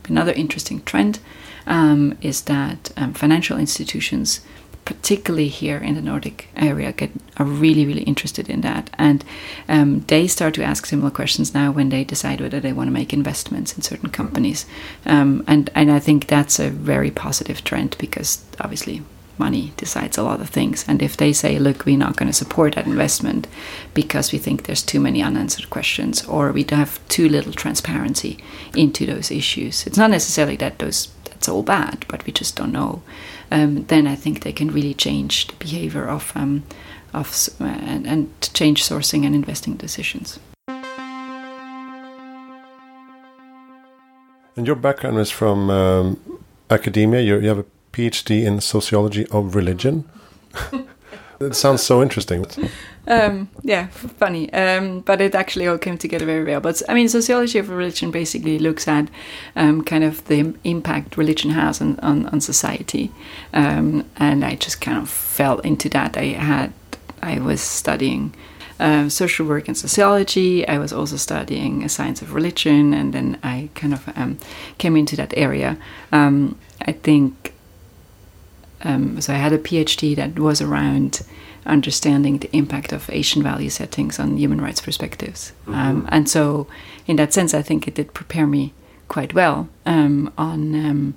[0.09, 1.21] another interesting trend
[1.67, 4.41] um, is that um, financial institutions
[4.85, 9.25] particularly here in the Nordic area, get are really really interested in that, and
[9.69, 12.93] um, they start to ask similar questions now when they decide whether they want to
[12.93, 14.67] make investments in certain companies,
[15.07, 19.03] um, and and I think that's a very positive trend because obviously
[19.39, 20.85] money decides a lot of things.
[20.87, 23.49] And if they say, look, we're not going to support that investment
[23.95, 28.39] because we think there's too many unanswered questions or we have too little transparency
[28.77, 31.09] into those issues, it's not necessarily that those
[31.43, 33.03] that's all bad, but we just don't know.
[33.51, 36.63] Um, then I think they can really change the behavior of um,
[37.13, 40.39] of uh, and, and change sourcing and investing decisions.
[44.57, 46.21] And your background is from um,
[46.71, 47.21] academia.
[47.21, 50.05] You're, you have a PhD in sociology of religion.
[51.41, 52.47] it sounds so interesting.
[53.07, 54.53] Um, yeah, funny.
[54.53, 56.61] Um, but it actually all came together very well.
[56.61, 59.09] But I mean, sociology of religion basically looks at
[59.57, 63.11] um, kind of the impact religion has on, on, on society.
[63.53, 66.17] Um, and I just kind of fell into that.
[66.17, 66.73] I had,
[67.23, 68.35] I was studying
[68.79, 70.67] um, social work and sociology.
[70.67, 74.39] I was also studying a science of religion, and then I kind of um,
[74.79, 75.77] came into that area.
[76.11, 77.55] Um, I think
[78.83, 79.33] um, so.
[79.33, 81.23] I had a PhD that was around
[81.67, 85.75] understanding the impact of Asian value settings on human rights perspectives, mm-hmm.
[85.75, 86.67] Um, and so
[87.07, 88.73] in that sense, I think it did prepare me
[89.09, 91.15] quite well um, on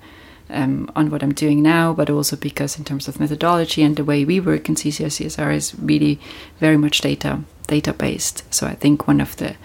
[0.49, 4.03] um, on what I'm doing now, but also because in terms of methodology and the
[4.03, 6.19] way we work in CCR is really
[6.59, 8.43] very much data data based.
[8.53, 9.55] So I think one of the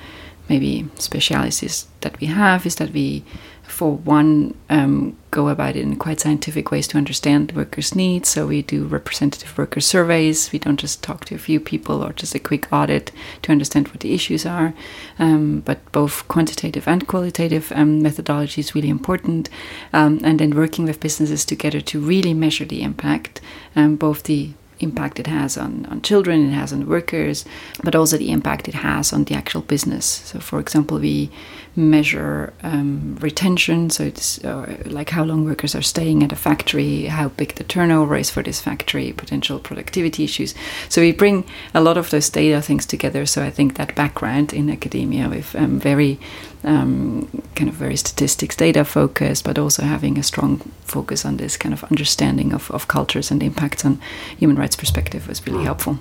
[0.49, 3.25] maybe specialities that we have is that we
[3.71, 8.29] for one, um, go about it in quite scientific ways to understand workers' needs.
[8.29, 10.53] So we do representative worker surveys.
[10.53, 13.89] We don't just talk to a few people or just a quick audit to understand
[13.89, 14.75] what the issues are.
[15.19, 19.49] Um, but both quantitative and qualitative um, methodology is really important.
[19.93, 23.41] Um, and then working with businesses together to really measure the impact,
[23.77, 27.45] um, both the impact it has on, on children, it has on workers,
[27.85, 30.05] but also the impact it has on the actual business.
[30.07, 31.31] So, for example, we
[31.77, 37.05] measure um, retention, so it's uh, like how long workers are staying at a factory,
[37.05, 40.55] how big the turnover is for this factory, potential productivity issues.
[40.89, 43.27] So, we bring a lot of those data things together.
[43.27, 46.19] So, I think that background in academia with um, very
[46.65, 51.57] um, kind of very statistics data focused, but also having a strong focus on this
[51.57, 54.01] kind of understanding of, of cultures and impacts on
[54.37, 55.99] human rights perspective was really helpful.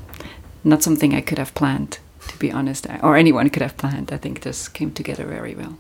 [0.64, 2.00] Not something I could have planned,
[2.40, 4.12] be honest, or anyone could have planned.
[4.12, 5.78] I think this came together very well.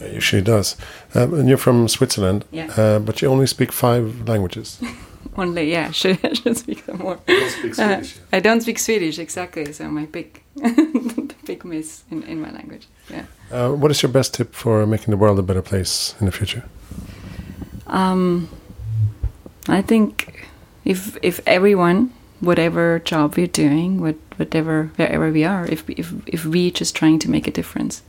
[0.00, 0.76] It usually does.
[1.14, 2.70] Um, and you're from Switzerland, yeah.
[2.76, 4.80] uh, but you only speak five languages.
[5.36, 5.90] only, yeah.
[6.00, 7.18] Should, I should speak some more.
[7.28, 8.16] You don't speak Swedish.
[8.16, 9.72] Uh, I don't speak Swedish, exactly.
[9.72, 10.42] So my big,
[11.46, 12.88] big miss in, in my language.
[13.08, 13.24] Yeah.
[13.50, 16.32] Uh, what is your best tip for making the world a better place in the
[16.32, 16.64] future?
[17.86, 18.48] Um,
[19.68, 20.48] I think
[20.84, 26.44] if if everyone, whatever job we're doing, what, whatever wherever we are, if if if
[26.44, 28.02] we just trying to make a difference,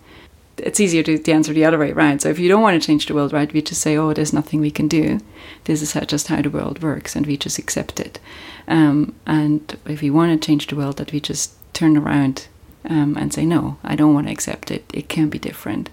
[0.57, 2.21] it's easier to, to answer the other way around.
[2.21, 4.33] So if you don't want to change the world, right, we just say, oh, there's
[4.33, 5.19] nothing we can do.
[5.65, 8.19] This is how, just how the world works, and we just accept it.
[8.67, 12.47] Um, and if we want to change the world, that we just turn around
[12.85, 14.85] um, and say, no, I don't want to accept it.
[14.93, 15.89] It can be different.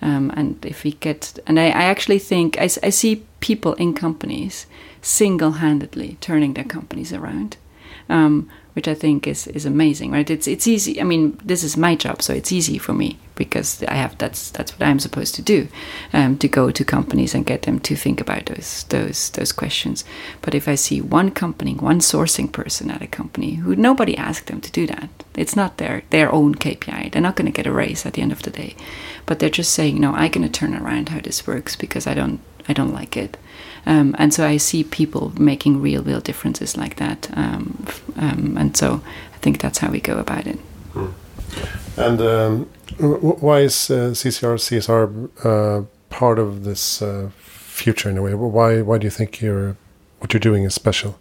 [0.00, 3.94] Um, and if we get, and I, I actually think I, I see people in
[3.94, 4.66] companies
[5.02, 7.56] single handedly turning their companies around.
[8.08, 10.30] Um, which I think is, is amazing, right?
[10.30, 11.00] It's it's easy.
[11.00, 14.52] I mean, this is my job, so it's easy for me because I have that's
[14.52, 15.66] that's what I'm supposed to do,
[16.12, 20.04] um, to go to companies and get them to think about those those those questions.
[20.42, 24.46] But if I see one company, one sourcing person at a company who nobody asked
[24.46, 27.10] them to do that, it's not their their own KPI.
[27.10, 28.76] They're not going to get a raise at the end of the day,
[29.26, 32.14] but they're just saying, no, I'm going to turn around how this works because I
[32.14, 33.36] don't I don't like it.
[33.86, 37.28] Um, and so I see people making real, real differences like that.
[37.36, 37.86] Um,
[38.16, 39.00] um, and so
[39.34, 40.58] I think that's how we go about it.
[40.94, 41.12] Mm.
[41.96, 42.64] And um,
[42.98, 48.34] why is uh, CCR CSR uh, part of this uh, future in a way?
[48.34, 49.76] Why why do you think you're
[50.18, 51.18] what you're doing is special?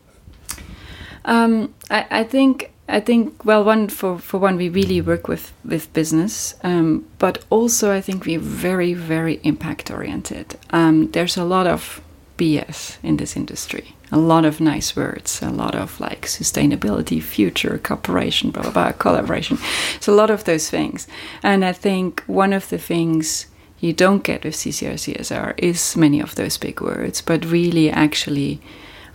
[1.25, 5.51] Um, I, I, think I think well one for, for one we really work with
[5.65, 10.57] with business, um, but also I think we're very very impact oriented.
[10.69, 12.01] Um, there's a lot of
[12.37, 13.95] BS in this industry.
[14.11, 18.91] A lot of nice words, a lot of like sustainability, future, cooperation, blah, blah, blah,
[18.93, 19.57] collaboration.
[19.99, 21.07] So, a lot of those things.
[21.43, 23.47] And I think one of the things
[23.79, 28.59] you don't get with CCR CSR is many of those big words, but really actually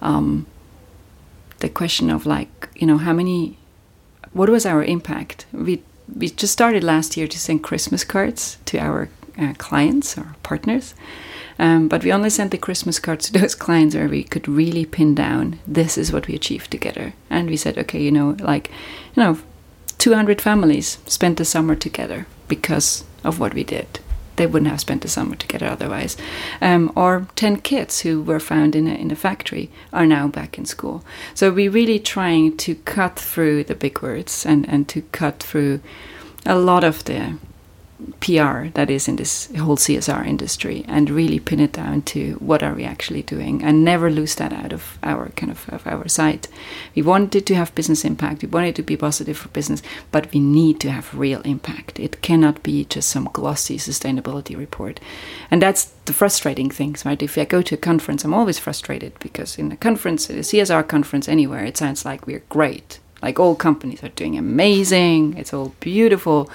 [0.01, 0.47] um,
[1.59, 3.57] the question of like, you know, how many,
[4.33, 5.47] what was our impact?
[5.53, 5.83] We,
[6.15, 9.09] we just started last year to send Christmas cards to our
[9.39, 10.95] uh, clients or partners.
[11.63, 14.85] Um, but we only sent the Christmas cards to those clients where we could really
[14.85, 17.15] pin down this is what we achieved together.
[17.31, 18.69] And we said, okay, you know, like,
[19.15, 19.39] you know,
[19.99, 24.01] 200 families spent the summer together because of what we did.
[24.35, 26.17] They wouldn't have spent the summer together otherwise.
[26.61, 30.59] Um, or 10 kids who were found in a, in a factory are now back
[30.59, 31.05] in school.
[31.33, 35.81] So we're really trying to cut through the big words and, and to cut through
[36.45, 37.39] a lot of the
[38.21, 42.63] PR that is in this whole CSR industry and really pin it down to what
[42.63, 46.09] are we actually doing and never lose that out of our kind of, of our
[46.09, 46.49] sight.
[46.95, 50.41] We wanted to have business impact, we wanted to be positive for business, but we
[50.41, 51.99] need to have real impact.
[51.99, 55.01] It cannot be just some glossy sustainability report.
[55.51, 57.23] And that's the frustrating things, right?
[57.23, 60.87] If I go to a conference, I'm always frustrated because in a conference, a CSR
[60.89, 62.99] conference anywhere, it sounds like we're great.
[63.23, 66.51] Like all companies are doing amazing, it's all beautiful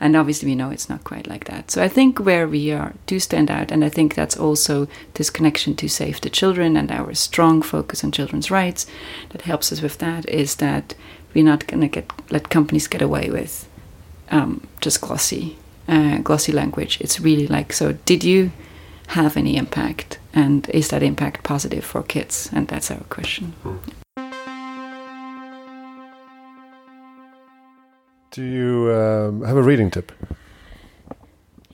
[0.00, 1.70] and obviously, we know it's not quite like that.
[1.70, 5.30] So I think where we are do stand out, and I think that's also this
[5.30, 8.86] connection to save the children and our strong focus on children's rights
[9.30, 10.94] that helps us with that is that
[11.34, 13.68] we're not going to get let companies get away with
[14.30, 15.56] um, just glossy,
[15.88, 17.00] uh, glossy language.
[17.00, 18.52] It's really like, so did you
[19.08, 22.50] have any impact, and is that impact positive for kids?
[22.52, 23.54] And that's our question.
[23.64, 24.05] Mm.
[28.36, 30.12] Do you um, have a reading tip?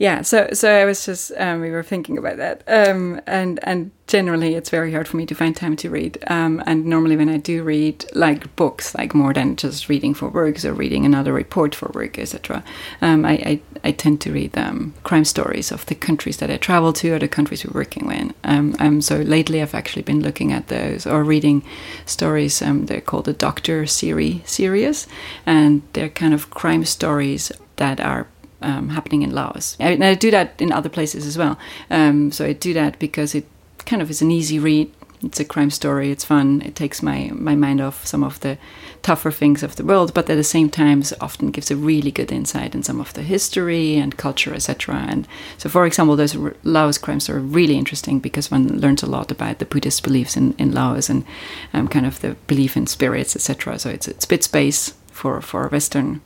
[0.03, 3.93] Yeah, so so I was just um, we were thinking about that, um, and and
[4.09, 6.19] generally it's very hard for me to find time to read.
[6.27, 10.29] Um, and normally when I do read like books, like more than just reading for
[10.29, 12.65] work or reading another report for work, etc.,
[13.01, 16.57] um, I, I, I tend to read um, crime stories of the countries that I
[16.57, 18.35] travel to or the countries we're working with.
[18.43, 21.63] Um, um, so lately I've actually been looking at those or reading
[22.07, 22.59] stories.
[22.59, 25.07] They're called the Doctor Siri series,
[25.47, 28.27] and they're kind of crime stories that are
[28.63, 29.77] um, happening in Laos.
[29.79, 31.59] And I do that in other places as well.
[31.91, 33.47] Um, so I do that because it
[33.85, 34.93] kind of is an easy read.
[35.23, 36.11] It's a crime story.
[36.11, 36.63] It's fun.
[36.63, 38.59] It takes my my mind off some of the
[39.03, 42.11] tougher things of the world, but at the same time, it often gives a really
[42.11, 45.07] good insight in some of the history and culture, etc.
[45.09, 49.31] And so, for example, those Laos crimes are really interesting because one learns a lot
[49.31, 51.25] about the Buddhist beliefs in, in Laos and
[51.73, 53.79] um, kind of the belief in spirits, etc.
[53.79, 56.21] So it's it's a bit space for for Western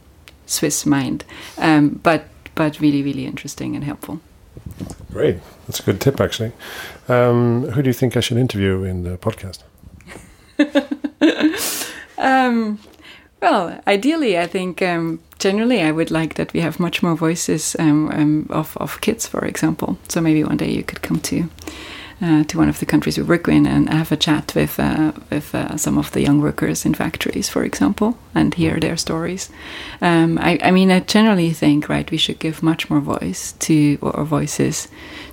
[0.47, 1.25] Swiss mind,
[1.59, 2.25] um, but
[2.55, 4.21] but really really interesting and helpful.
[5.13, 5.39] Great.
[5.67, 6.53] That's a good tip, actually.
[7.09, 9.63] Um, who do you think I should interview in the podcast?
[12.19, 12.79] um,
[13.41, 17.77] well, ideally, I think um, generally I would like that we have much more voices
[17.79, 19.99] um, um, of, of kids, for example.
[20.09, 21.49] So maybe one day you could come to
[22.23, 25.13] uh, to one of the countries we work in and have a chat with uh,
[25.31, 29.51] with uh, some of the young workers in factories, for example, and hear their stories.
[30.01, 33.99] Um, I, I, mean, I generally think right we should give much more voice to
[34.01, 34.89] or voices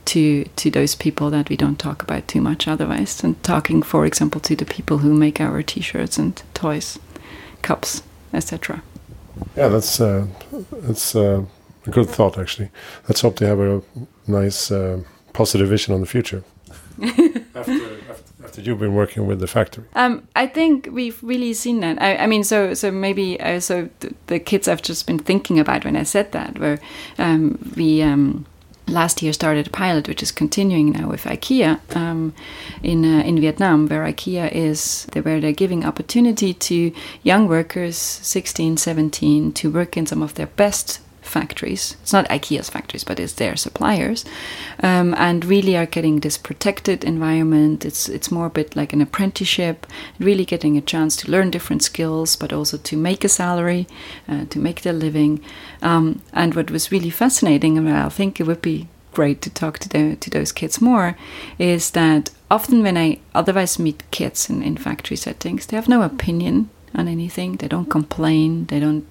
[0.06, 4.06] to to those people that we don't talk about too much otherwise, and talking, for
[4.06, 7.00] example, to the people who make our T-shirts and toys,
[7.62, 8.04] cups,
[8.34, 8.84] etc.
[9.56, 10.28] Yeah, that's uh,
[10.72, 11.46] that's uh,
[11.88, 12.72] a good thought actually.
[13.08, 13.82] Let's hope they have a
[14.28, 16.44] nice uh, positive vision on the future
[17.56, 18.00] after,
[18.44, 19.86] after, you've been working with the factory?
[19.96, 22.02] Um, I think we've really seen that.
[22.02, 25.60] I, I mean, so so maybe uh, so th the kids I've just been thinking
[25.60, 26.80] about when I said that, where
[27.18, 28.02] um, we.
[28.02, 28.46] Um,
[28.88, 32.34] last year started a pilot which is continuing now with IKEA um,
[32.82, 36.92] in uh, in Vietnam where IKEA is where they're giving opportunity to
[37.24, 41.00] young workers 16 17 to work in some of their best
[41.38, 41.98] factories.
[42.02, 44.26] It's not IKEA's factories, but it's their suppliers,
[44.90, 47.86] um, and really are getting this protected environment.
[47.86, 49.78] It's it's more a bit like an apprenticeship,
[50.20, 53.86] really getting a chance to learn different skills, but also to make a salary,
[54.28, 55.40] uh, to make their living.
[55.82, 59.80] Um, and what was really fascinating, and I think it would be great to talk
[59.80, 61.16] to the, to those kids more,
[61.58, 66.02] is that often when I otherwise meet kids in, in factory settings, they have no
[66.02, 67.58] opinion on anything.
[67.58, 68.66] They don't complain.
[68.66, 69.06] They don't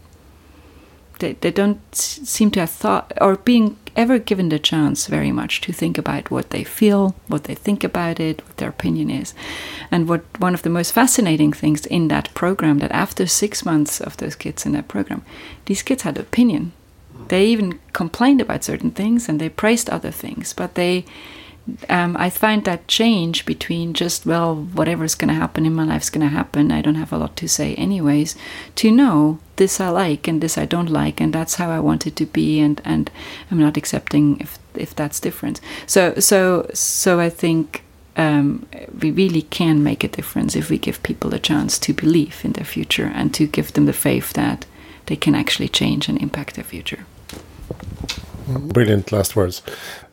[1.23, 5.61] they, they don't seem to have thought or being ever given the chance very much
[5.61, 9.33] to think about what they feel, what they think about it, what their opinion is.
[9.91, 14.01] And what one of the most fascinating things in that program that after six months
[14.01, 15.25] of those kids in that program,
[15.67, 16.73] these kids had opinion.
[17.29, 21.05] They even complained about certain things and they praised other things, but they
[21.89, 26.11] um, I find that change between just, well, whatever's going to happen in my life's
[26.11, 26.73] going to happen.
[26.73, 28.35] I don't have a lot to say, anyways,
[28.77, 32.07] to know this I like and this I don't like, and that's how I want
[32.07, 33.11] it to be, and, and
[33.51, 35.61] I'm not accepting if, if that's different.
[35.87, 37.85] So, so, so I think
[38.17, 38.67] um,
[39.01, 42.53] we really can make a difference if we give people a chance to believe in
[42.53, 44.67] their future and to give them the faith that
[45.07, 47.07] they can actually change and impact their future.
[48.47, 49.63] Brilliant last words.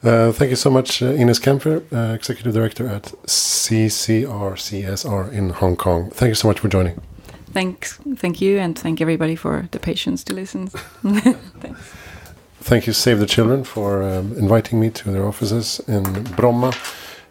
[0.04, 5.76] Uh, thank you so much, uh, Ines Kaempfer, uh, Executive Director at CCRCSR in Hong
[5.76, 6.10] Kong.
[6.12, 7.02] Thank you so much for joining.
[7.52, 10.68] Thanks, thank you, and thank everybody for the patience to listen.
[10.68, 11.94] Thanks.
[12.62, 16.04] Thank you, Save the Children, for um, inviting me to their offices in
[16.36, 16.74] Bromma.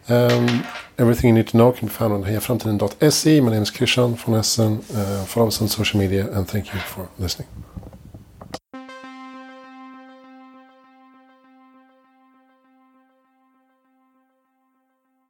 [0.09, 0.65] Um,
[0.99, 3.41] everything you need to know can be found on hejaframtiden.se.
[3.41, 4.83] My name is Christian von Essen.
[4.95, 7.49] Uh, follow us on social media, and thank you for listening.